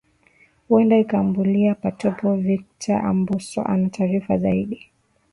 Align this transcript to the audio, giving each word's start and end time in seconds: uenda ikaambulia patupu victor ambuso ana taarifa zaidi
uenda 0.69 0.97
ikaambulia 0.99 1.75
patupu 1.75 2.33
victor 2.35 2.95
ambuso 2.95 3.61
ana 3.61 3.89
taarifa 3.89 4.37
zaidi 4.37 4.91